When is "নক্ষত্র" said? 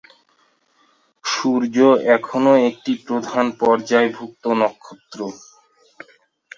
4.61-5.19